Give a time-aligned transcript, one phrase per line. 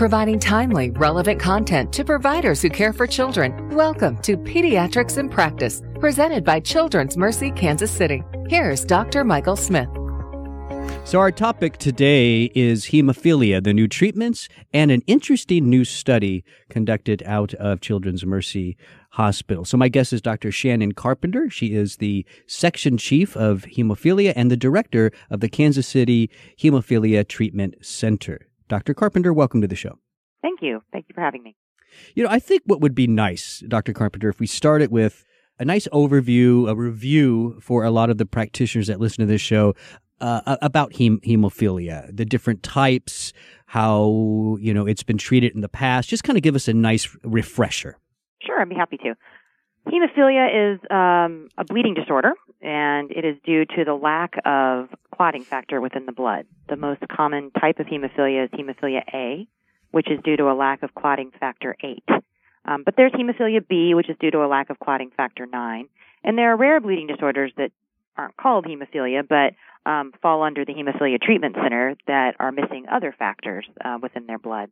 [0.00, 3.68] providing timely, relevant content to providers who care for children.
[3.76, 8.22] Welcome to Pediatrics in Practice, presented by Children's Mercy Kansas City.
[8.48, 9.24] Here's Dr.
[9.24, 9.90] Michael Smith.
[11.04, 17.22] So, our topic today is hemophilia, the new treatments, and an interesting new study conducted
[17.26, 18.78] out of Children's Mercy
[19.10, 19.66] Hospital.
[19.66, 20.50] So, my guest is Dr.
[20.50, 21.50] Shannon Carpenter.
[21.50, 27.28] She is the section chief of hemophilia and the director of the Kansas City Hemophilia
[27.28, 28.46] Treatment Center.
[28.70, 28.94] Dr.
[28.94, 29.98] Carpenter, welcome to the show.
[30.42, 30.80] Thank you.
[30.92, 31.56] Thank you for having me.
[32.14, 33.92] You know, I think what would be nice, Dr.
[33.92, 35.24] Carpenter, if we started with
[35.58, 39.40] a nice overview, a review for a lot of the practitioners that listen to this
[39.40, 39.74] show
[40.20, 43.32] uh, about hem- hemophilia, the different types,
[43.66, 46.08] how you know it's been treated in the past.
[46.08, 47.98] Just kind of give us a nice refresher.
[48.40, 49.14] Sure, I'd be happy to.
[49.88, 54.88] Hemophilia is um, a bleeding disorder, and it is due to the lack of
[55.20, 56.46] clotting factor within the blood.
[56.70, 59.46] The most common type of hemophilia is hemophilia A,
[59.90, 62.02] which is due to a lack of clotting factor 8.
[62.64, 65.88] Um, but there's hemophilia B, which is due to a lack of clotting factor 9.
[66.24, 67.70] And there are rare bleeding disorders that
[68.16, 69.52] aren't called hemophilia, but
[69.84, 74.38] um, fall under the Hemophilia Treatment Center that are missing other factors uh, within their
[74.38, 74.70] blood.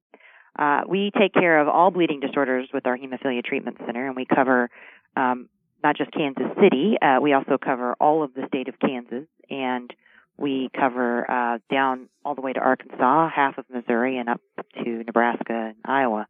[0.58, 4.24] Uh, we take care of all bleeding disorders with our Hemophilia Treatment Center, and we
[4.24, 4.70] cover
[5.14, 5.50] um,
[5.84, 9.92] not just Kansas City, uh, we also cover all of the state of Kansas, and
[10.38, 14.40] we cover uh, down all the way to Arkansas, half of Missouri, and up
[14.84, 16.26] to Nebraska and Iowa.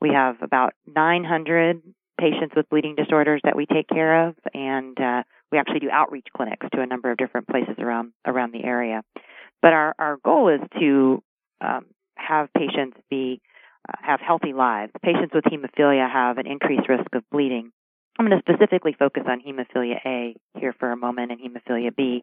[0.00, 1.82] We have about 900
[2.18, 6.26] patients with bleeding disorders that we take care of, and uh, we actually do outreach
[6.36, 9.02] clinics to a number of different places around around the area.
[9.62, 11.22] But our our goal is to
[11.60, 13.40] um, have patients be
[13.88, 14.92] uh, have healthy lives.
[15.02, 17.72] Patients with hemophilia have an increased risk of bleeding.
[18.18, 22.22] I'm going to specifically focus on hemophilia A here for a moment and hemophilia B.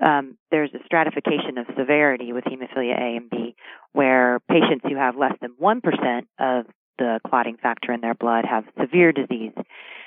[0.00, 3.54] Um, there's a stratification of severity with hemophilia A and B,
[3.92, 6.66] where patients who have less than 1% of
[6.98, 9.52] the clotting factor in their blood have severe disease.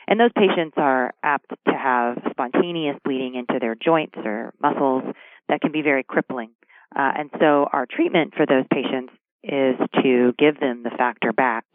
[0.08, 5.04] And those patients are apt to have spontaneous bleeding into their joints or muscles
[5.50, 6.52] that can be very crippling.
[6.96, 9.12] Uh, and so our treatment for those patients
[9.44, 11.66] is to give them the factor back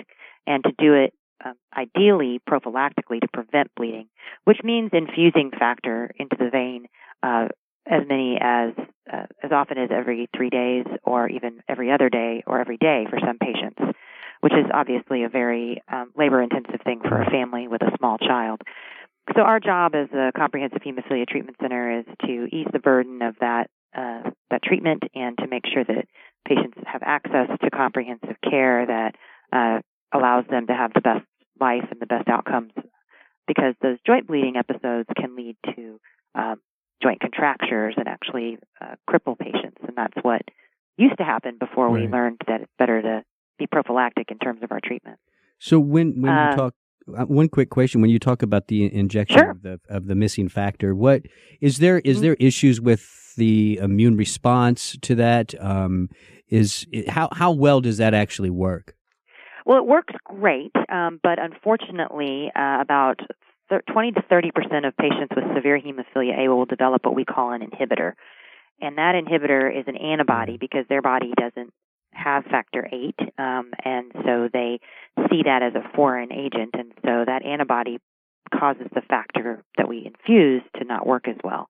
[0.47, 1.13] and to do it
[1.45, 4.09] um, ideally prophylactically to prevent bleeding,
[4.45, 6.87] which means infusing factor into the vein
[7.23, 7.49] uh,
[7.87, 8.73] as many as
[9.13, 13.07] uh, as often as every three days, or even every other day, or every day
[13.11, 13.81] for some patients
[14.41, 18.19] which is obviously a very um, labor intensive thing for a family with a small
[18.19, 18.63] child.
[19.37, 23.37] So our job as a comprehensive hemophilia treatment center is to ease the burden of
[23.41, 26.05] that uh, that treatment and to make sure that
[26.47, 29.15] patients have access to comprehensive care that
[29.53, 29.81] uh,
[30.17, 31.25] allows them to have the best
[31.61, 32.73] life and the best outcomes.
[33.47, 36.01] Because those joint bleeding episodes can lead to
[36.35, 36.61] um,
[37.03, 40.43] joint contractures and actually uh, cripple patients, and that's what
[40.97, 42.03] used to happen before right.
[42.03, 43.25] we learned that it's better to
[43.59, 45.19] be prophylactic in terms of our treatment.
[45.59, 46.75] So when when uh, you talk
[47.17, 49.51] uh, one quick question when you talk about the injection sure.
[49.51, 51.23] of the of the missing factor what
[51.61, 52.23] is there is mm-hmm.
[52.25, 56.09] there issues with the immune response to that um,
[56.49, 58.95] is how how well does that actually work
[59.71, 63.21] well it works great um, but unfortunately uh, about
[63.91, 67.53] 20 to 30 percent of patients with severe hemophilia A will develop what we call
[67.53, 68.15] an inhibitor
[68.81, 70.61] and that inhibitor is an antibody mm-hmm.
[70.61, 71.73] because their body doesn't
[72.13, 74.81] have factor eight, um, and so they
[75.29, 77.99] see that as a foreign agent, and so that antibody
[78.53, 81.69] causes the factor that we infuse to not work as well.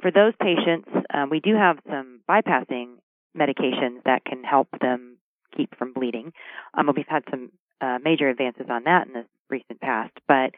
[0.00, 2.96] For those patients, um, we do have some bypassing
[3.36, 5.13] medications that can help them
[5.56, 6.32] keep from bleeding.
[6.74, 7.50] Um, we've had some
[7.80, 10.52] uh, major advances on that in the recent past, but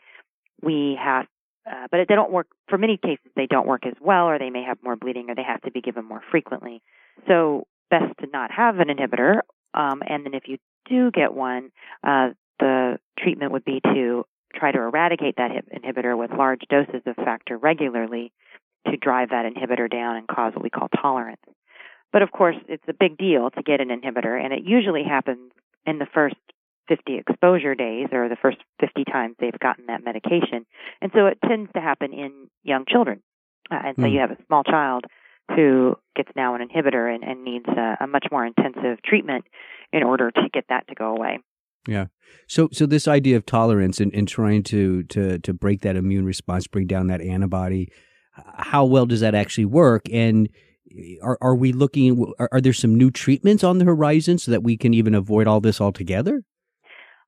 [0.62, 1.26] we have
[1.68, 4.50] uh, but they don't work for many cases they don't work as well or they
[4.50, 6.80] may have more bleeding or they have to be given more frequently
[7.26, 9.40] so best to not have an inhibitor.
[9.74, 10.58] Um, and then if you
[10.88, 11.70] do get one,
[12.04, 14.24] uh, the treatment would be to
[14.54, 18.32] try to eradicate that inhibitor with large doses of factor regularly
[18.86, 21.40] to drive that inhibitor down and cause what we call tolerance.
[22.16, 25.52] But of course, it's a big deal to get an inhibitor, and it usually happens
[25.84, 26.36] in the first
[26.88, 30.64] 50 exposure days or the first 50 times they've gotten that medication.
[31.02, 33.22] And so it tends to happen in young children.
[33.70, 34.12] Uh, and so mm.
[34.12, 35.04] you have a small child
[35.54, 39.44] who gets now an inhibitor and, and needs a, a, much more intensive treatment
[39.92, 41.40] in order to get that to go away.
[41.86, 42.06] Yeah.
[42.48, 46.24] So so this idea of tolerance and, and trying to, to to break that immune
[46.24, 47.90] response, bring down that antibody,
[48.56, 50.06] how well does that actually work?
[50.10, 50.48] And
[51.22, 54.62] are are we looking are, are there some new treatments on the horizon so that
[54.62, 56.42] we can even avoid all this altogether?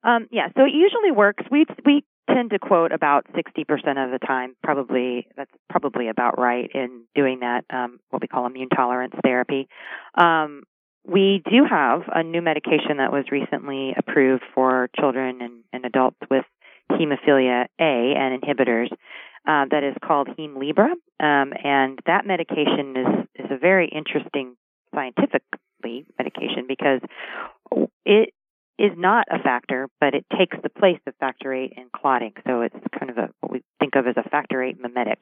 [0.05, 1.45] Um, yeah, so it usually works.
[1.51, 4.55] We we tend to quote about 60% of the time.
[4.63, 7.65] Probably that's probably about right in doing that.
[7.71, 9.69] Um, what we call immune tolerance therapy.
[10.15, 10.63] Um,
[11.07, 16.19] we do have a new medication that was recently approved for children and, and adults
[16.31, 16.45] with
[16.93, 18.89] hemophilia A and inhibitors
[19.47, 20.93] uh, that is called Hemlibra.
[21.21, 24.57] Um, and that medication is, is a very interesting
[24.95, 27.01] scientifically medication because
[28.05, 28.33] it
[28.79, 32.33] is not a factor, but it takes the place of factor eight in clotting.
[32.47, 35.21] So it's kind of a, what we think of as a factor eight mimetic.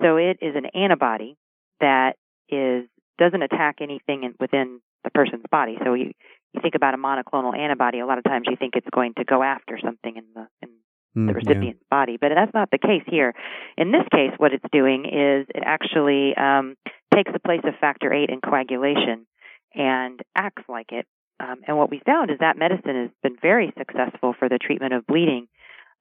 [0.00, 1.36] So it is an antibody
[1.80, 2.16] that
[2.48, 2.86] is
[3.18, 5.76] doesn't attack anything in, within the person's body.
[5.84, 6.12] So you
[6.52, 9.24] you think about a monoclonal antibody, a lot of times you think it's going to
[9.24, 10.70] go after something in the in
[11.14, 11.96] the mm, recipient's yeah.
[11.96, 13.34] body, but that's not the case here.
[13.76, 16.76] In this case, what it's doing is it actually um,
[17.14, 19.26] takes the place of factor VIII in coagulation
[19.74, 21.06] and acts like it.
[21.40, 24.94] Um, and what we found is that medicine has been very successful for the treatment
[24.94, 25.48] of bleeding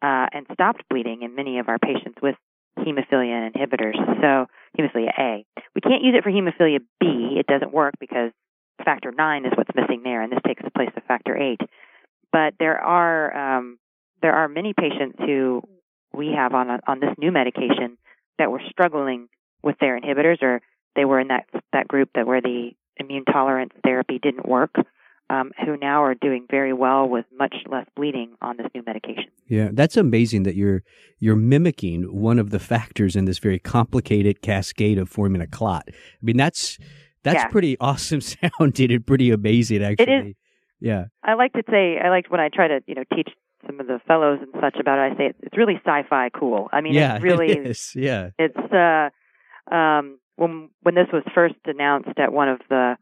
[0.02, 2.36] uh, and stopped bleeding in many of our patients with
[2.78, 3.98] hemophilia inhibitors.
[4.22, 5.46] So hemophilia A.
[5.76, 7.38] We can't use it for hemophilia B.
[7.40, 8.32] It doesn't work because
[8.84, 11.62] factor nine is what's missing there, and this takes the place of factor eight.
[12.32, 13.78] But there are um,
[14.24, 15.62] there are many patients who
[16.14, 17.98] we have on a, on this new medication
[18.40, 19.28] that were struggling
[19.62, 20.62] with their inhibitors, or
[20.96, 24.74] they were in that that group that where the immune tolerance therapy didn't work.
[25.30, 29.32] Um, who now are doing very well with much less bleeding on this new medication.
[29.48, 30.84] Yeah, that's amazing that you're
[31.18, 35.86] you're mimicking one of the factors in this very complicated cascade of forming a clot.
[35.88, 36.78] I mean, that's
[37.24, 37.48] that's yeah.
[37.48, 38.22] pretty awesome
[38.60, 40.14] sounding and pretty amazing, actually.
[40.14, 40.36] It is.
[40.82, 41.06] Yeah.
[41.24, 43.30] I like to say, I like when I try to, you know, teach
[43.66, 45.14] some of the fellows and such about it.
[45.14, 46.70] I say it's really sci-fi cool.
[46.72, 47.94] I mean, yeah, it's really, it is.
[47.96, 48.30] yeah.
[48.38, 49.10] It's uh,
[49.74, 52.98] um, when when this was first announced at one of the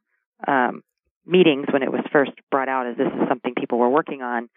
[0.48, 0.84] um,
[1.26, 4.50] meetings when it was first brought out as this is something people were working on.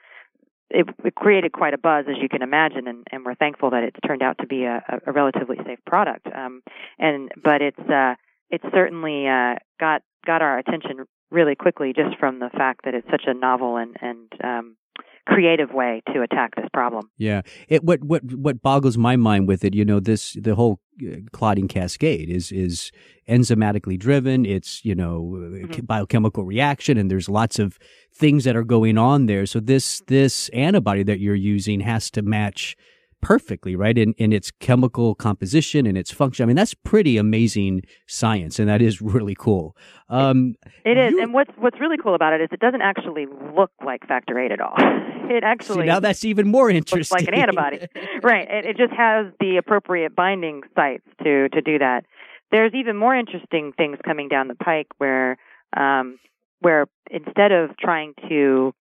[0.70, 3.84] It, it created quite a buzz, as you can imagine, and, and we're thankful that
[3.84, 6.26] it's turned out to be a, a relatively safe product.
[6.34, 6.62] Um,
[6.98, 8.14] and but it's uh,
[8.50, 13.08] it certainly uh, got got our attention really quickly just from the fact that it's
[13.10, 14.76] such a novel and and um,
[15.26, 17.10] creative way to attack this problem.
[17.16, 20.80] Yeah, it what what what boggles my mind with it, you know, this the whole
[21.02, 22.90] uh, clotting cascade is is
[23.28, 24.44] enzymatically driven.
[24.44, 25.84] It's you know mm-hmm.
[25.84, 27.78] biochemical reaction, and there's lots of
[28.14, 29.46] things that are going on there.
[29.46, 32.76] So this this antibody that you're using has to match
[33.24, 33.96] perfectly, right?
[33.96, 36.44] In in its chemical composition and its function.
[36.44, 39.76] I mean, that's pretty amazing science, and that is really cool.
[40.10, 43.26] Um, it is, you, and what's what's really cool about it is it doesn't actually
[43.56, 44.76] look like factor eight at all.
[45.26, 46.98] It actually see, now that's even more interesting.
[46.98, 47.78] Looks like an antibody,
[48.22, 48.46] right?
[48.46, 52.04] It, it just has the appropriate binding sites to to do that.
[52.50, 55.38] There's even more interesting things coming down the pike where
[55.74, 56.18] um,
[56.60, 58.74] where instead of trying to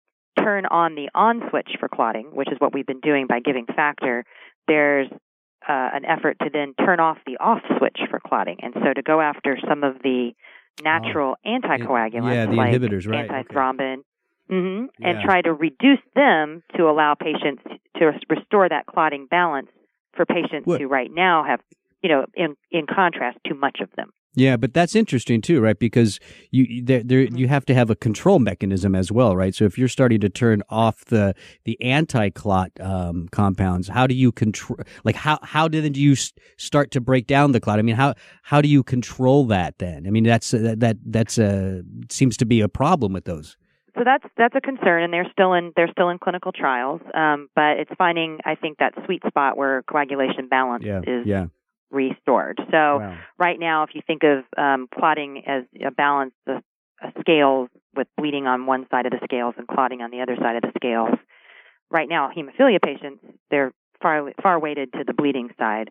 [0.43, 3.67] turn on the on switch for clotting, which is what we've been doing by giving
[3.67, 4.25] factor,
[4.67, 5.09] there's
[5.69, 8.57] uh, an effort to then turn off the off switch for clotting.
[8.63, 10.33] And so to go after some of the
[10.83, 14.03] natural oh, anticoagulants yeah, the like inhibitors, right, antithrombin, okay.
[14.51, 15.09] mm-hmm, yeah.
[15.09, 17.63] and try to reduce them to allow patients
[17.97, 19.69] to restore that clotting balance
[20.15, 20.81] for patients what?
[20.81, 21.61] who right now have,
[22.03, 24.13] you know, in in contrast, too much of them.
[24.35, 25.79] Yeah, but that's interesting too, right?
[25.79, 26.21] Because
[26.53, 29.55] you there, there you have to have a control mechanism as well, right?
[29.55, 31.35] So if you're starting to turn off the
[31.65, 34.79] the anti clot um, compounds, how do you control?
[35.03, 36.15] Like how how did you
[36.57, 37.81] start to break down the clot?
[37.81, 40.07] I mean, how how do you control that then?
[40.07, 43.57] I mean, that's uh, that that's a seems to be a problem with those.
[43.99, 47.01] So that's that's a concern, and they're still in they're still in clinical trials.
[47.13, 51.47] Um, but it's finding I think that sweet spot where coagulation balance yeah, is yeah
[51.91, 52.59] restored.
[52.71, 53.19] So wow.
[53.39, 56.63] right now, if you think of um, clotting as a balance of
[57.21, 60.57] scales with bleeding on one side of the scales and clotting on the other side
[60.57, 61.19] of the scales,
[61.91, 65.91] right now hemophilia patients they're far far weighted to the bleeding side.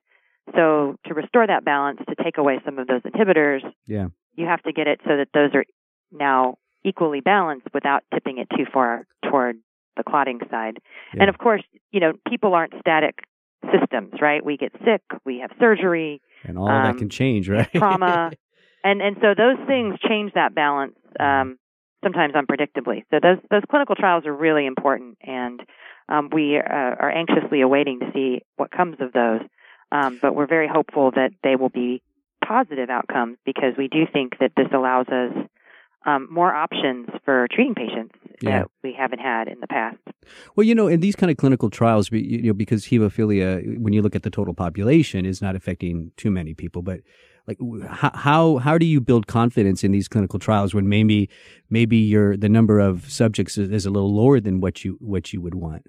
[0.55, 4.63] So to restore that balance, to take away some of those inhibitors, yeah, you have
[4.63, 5.65] to get it so that those are
[6.11, 9.57] now equally balanced without tipping it too far toward
[9.97, 10.79] the clotting side.
[11.13, 11.21] Yeah.
[11.21, 13.19] And of course, you know, people aren't static
[13.71, 14.43] systems, right?
[14.43, 17.69] We get sick, we have surgery, and all um, that can change, right?
[17.75, 18.31] trauma,
[18.83, 21.57] and and so those things change that balance um,
[22.03, 23.03] sometimes unpredictably.
[23.11, 25.61] So those those clinical trials are really important, and
[26.07, 29.41] um, we uh, are anxiously awaiting to see what comes of those.
[29.91, 32.01] Um, but we're very hopeful that they will be
[32.47, 35.33] positive outcomes because we do think that this allows us
[36.05, 38.59] um, more options for treating patients yeah.
[38.59, 39.97] that we haven't had in the past.
[40.55, 44.01] Well, you know, in these kind of clinical trials, you know, because hemophilia, when you
[44.01, 47.01] look at the total population, is not affecting too many people, but
[47.47, 47.57] like
[47.89, 51.29] how how do you build confidence in these clinical trials when maybe
[51.69, 55.33] maybe your the number of subjects is, is a little lower than what you what
[55.33, 55.87] you would want?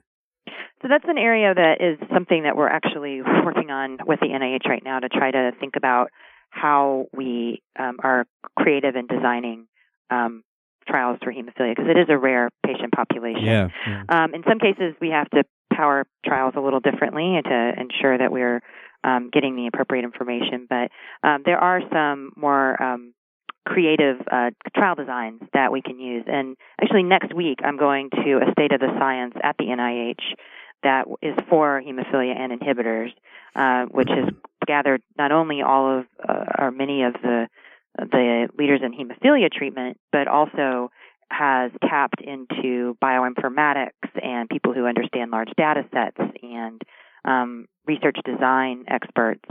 [0.80, 4.66] So that's an area that is something that we're actually working on with the NIH
[4.66, 6.08] right now to try to think about
[6.48, 8.24] how we um, are
[8.58, 9.66] creative in designing
[10.10, 10.42] um,
[10.88, 13.44] trials for hemophilia because it is a rare patient population.
[13.44, 13.68] Yeah.
[13.86, 14.02] yeah.
[14.08, 18.32] Um, in some cases, we have to power trials a little differently to ensure that
[18.32, 18.60] we're
[19.04, 20.66] um, getting the appropriate information.
[20.68, 20.90] But
[21.22, 23.14] um, there are some more um,
[23.66, 26.24] creative uh, trial designs that we can use.
[26.26, 30.34] And actually, next week I'm going to a state of the science at the NIH
[30.82, 33.10] that is for hemophilia and inhibitors,
[33.54, 34.32] uh, which has
[34.66, 37.48] gathered not only all of uh, or many of the
[37.99, 40.90] the leaders in hemophilia treatment, but also
[41.30, 43.90] has tapped into bioinformatics
[44.23, 46.82] and people who understand large data sets and
[47.25, 49.44] um, research design experts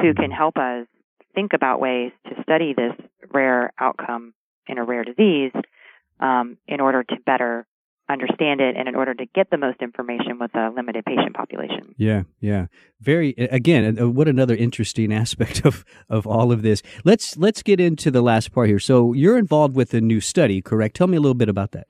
[0.00, 0.86] who can help us
[1.34, 2.94] think about ways to study this
[3.32, 4.34] rare outcome
[4.66, 5.52] in a rare disease
[6.18, 7.66] um, in order to better
[8.10, 11.94] understand it and in order to get the most information with a limited patient population.
[11.96, 12.66] Yeah, yeah.
[13.00, 16.82] Very again, uh, what another interesting aspect of of all of this.
[17.04, 18.78] Let's let's get into the last part here.
[18.78, 20.96] So, you're involved with a new study, correct?
[20.96, 21.86] Tell me a little bit about that.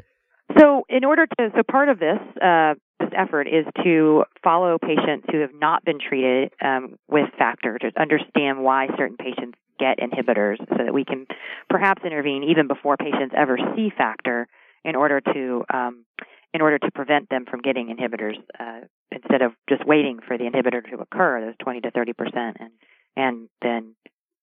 [0.58, 5.26] So, in order to so part of this uh, this effort is to follow patients
[5.30, 10.58] who have not been treated um, with factor to understand why certain patients get inhibitors
[10.68, 11.26] so that we can
[11.70, 14.46] perhaps intervene even before patients ever see factor
[14.84, 16.04] in order to um,
[16.52, 20.44] in order to prevent them from getting inhibitors uh, instead of just waiting for the
[20.44, 22.70] inhibitor to occur, those 20 to 30 percent, and
[23.16, 23.94] and then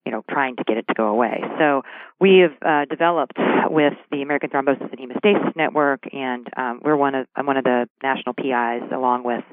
[0.06, 1.42] you know trying to get it to go away.
[1.60, 1.82] So
[2.20, 3.38] we have uh, developed
[3.70, 7.64] with the American Thrombosis and Hemostasis Network, and um, we're one of I'm one of
[7.64, 9.44] the national PIs along with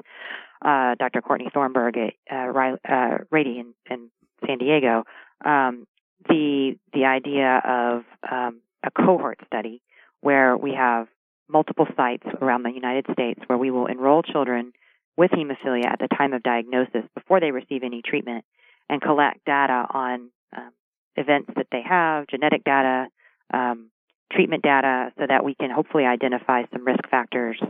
[0.63, 1.21] uh, Dr.
[1.21, 4.09] Courtney Thornburg at uh, uh, Rady in, in
[4.45, 5.03] San Diego.
[5.43, 5.87] Um,
[6.27, 9.81] the the idea of um, a cohort study
[10.25, 11.07] where we have
[11.47, 14.73] multiple sites around the United States where we will enroll children
[15.15, 18.43] with hemophilia at the time of diagnosis before they receive any treatment
[18.89, 20.71] and collect data on um,
[21.15, 23.05] events that they have, genetic data,
[23.53, 23.91] um,
[24.31, 27.61] treatment data, so that we can hopefully identify some risk factors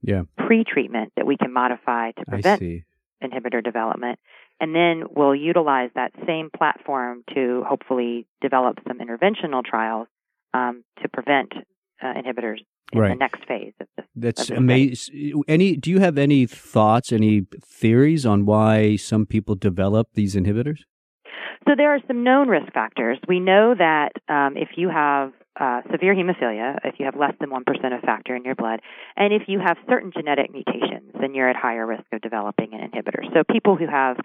[0.00, 0.22] yeah.
[0.38, 2.62] pre-treatment that we can modify to prevent
[3.22, 4.18] inhibitor development.
[4.60, 10.08] And then we'll utilize that same platform to hopefully develop some interventional trials
[10.54, 11.52] um, to prevent
[12.02, 12.58] uh, inhibitors
[12.92, 13.10] in right.
[13.10, 14.06] the next phase of this.
[14.14, 15.42] That's amazing.
[15.46, 15.76] Any?
[15.76, 20.80] Do you have any thoughts, any theories on why some people develop these inhibitors?
[21.66, 23.18] So there are some known risk factors.
[23.28, 27.50] We know that um, if you have uh, severe hemophilia, if you have less than
[27.50, 27.60] 1%
[27.94, 28.80] of factor in your blood,
[29.16, 32.88] and if you have certain genetic mutations, then you're at higher risk of developing an
[32.88, 33.22] inhibitor.
[33.34, 34.16] So people who have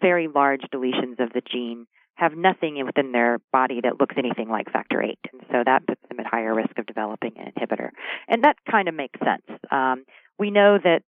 [0.00, 4.70] very large deletions of the gene have nothing within their body that looks anything like
[4.72, 5.18] factor VIII.
[5.32, 7.90] And so that puts them at higher risk of developing an inhibitor.
[8.28, 9.60] And that kind of makes sense.
[9.70, 10.04] Um,
[10.38, 11.02] we know that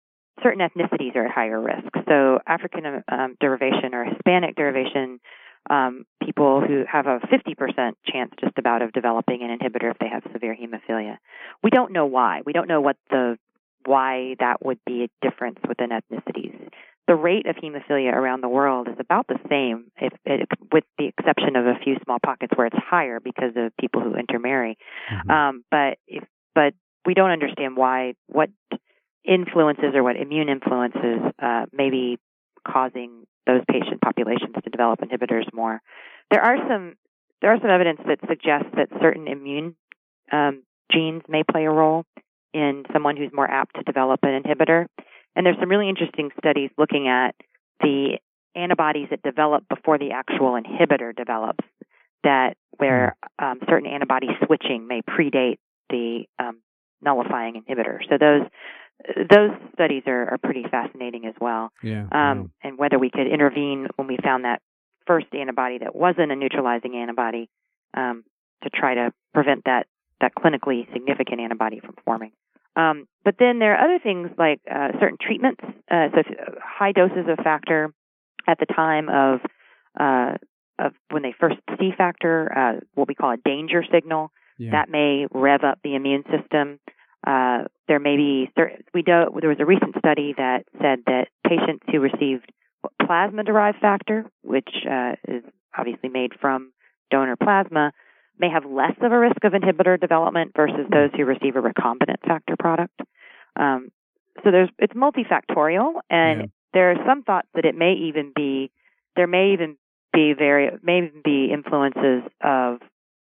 [0.42, 1.88] certain ethnicities are at higher risk.
[2.08, 5.20] So African um, derivation or Hispanic derivation,
[5.70, 10.08] um, people who have a 50% chance just about of developing an inhibitor if they
[10.08, 11.18] have severe hemophilia.
[11.62, 12.40] We don't know why.
[12.44, 13.38] We don't know what the
[13.86, 16.70] why that would be a difference within ethnicities
[17.06, 21.06] the rate of hemophilia around the world is about the same, if, if, with the
[21.06, 24.78] exception of a few small pockets where it's higher because of people who intermarry.
[25.12, 25.30] Mm-hmm.
[25.30, 26.72] Um, but if, but
[27.04, 28.48] we don't understand why what
[29.24, 32.18] influences or what immune influences uh, may be
[32.66, 35.80] causing those patient populations to develop inhibitors more.
[36.30, 36.94] There are some
[37.42, 39.76] there are some evidence that suggests that certain immune
[40.32, 42.06] um, genes may play a role
[42.54, 44.86] in someone who's more apt to develop an inhibitor.
[45.36, 47.34] And there's some really interesting studies looking at
[47.80, 48.18] the
[48.54, 51.64] antibodies that develop before the actual inhibitor develops,
[52.22, 55.58] that where um, certain antibody switching may predate
[55.90, 56.60] the um,
[57.02, 57.98] nullifying inhibitor.
[58.08, 58.48] So those
[59.28, 61.72] those studies are, are pretty fascinating as well.
[61.82, 62.06] Yeah.
[62.12, 64.62] Um, And whether we could intervene when we found that
[65.06, 67.50] first antibody that wasn't a neutralizing antibody
[67.94, 68.24] um,
[68.62, 69.86] to try to prevent that
[70.20, 72.30] that clinically significant antibody from forming.
[72.76, 76.22] Um, but then there are other things like uh, certain treatments, uh, so
[76.62, 77.92] high doses of factor
[78.46, 79.40] at the time of
[79.98, 80.36] uh,
[80.78, 84.72] of when they first see factor, uh, what we call a danger signal, yeah.
[84.72, 86.80] that may rev up the immune system.
[87.26, 91.28] Uh, there may be certain, we do, there was a recent study that said that
[91.46, 92.50] patients who received
[93.06, 95.44] plasma derived factor, which uh, is
[95.76, 96.72] obviously made from
[97.10, 97.92] donor plasma,
[98.38, 102.20] may have less of a risk of inhibitor development versus those who receive a recombinant
[102.26, 103.00] factor product.
[103.56, 103.90] Um,
[104.42, 106.46] so there's it's multifactorial, and yeah.
[106.72, 108.70] there are some thoughts that it may even be
[109.16, 109.76] there may even
[110.12, 112.78] be very may even be influences of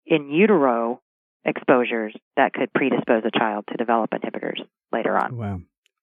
[0.07, 1.00] in utero
[1.45, 4.61] exposures that could predispose a child to develop inhibitors
[4.93, 5.37] later on.
[5.37, 5.61] Wow.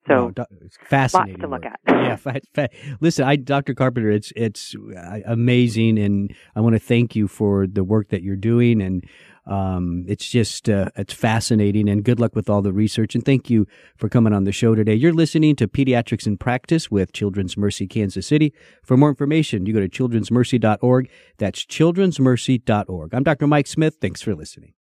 [0.07, 0.45] So wow,
[0.85, 1.41] fascinating.
[1.41, 1.73] Lots to look work.
[1.73, 1.79] at.
[1.87, 2.15] yeah.
[2.15, 2.69] Fa- fa-
[3.01, 3.73] listen, I, Dr.
[3.73, 8.21] Carpenter, it's it's uh, amazing, and I want to thank you for the work that
[8.23, 9.03] you're doing, and
[9.45, 11.89] um, it's just uh, it's fascinating.
[11.89, 14.75] And good luck with all the research, and thank you for coming on the show
[14.75, 14.95] today.
[14.95, 18.53] You're listening to Pediatrics in Practice with Children's Mercy Kansas City.
[18.83, 21.09] For more information, you go to children'smercy.org.
[21.37, 23.13] That's children'smercy.org.
[23.13, 23.47] I'm Dr.
[23.47, 23.97] Mike Smith.
[24.01, 24.76] Thanks for listening.